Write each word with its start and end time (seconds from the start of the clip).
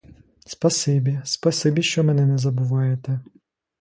Спасибі, 0.45 1.21
спасибі, 1.25 1.81
що 1.83 2.03
мене 2.03 2.25
не 2.25 2.37
забуваєте. 2.37 3.19